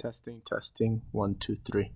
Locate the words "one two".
1.12-1.56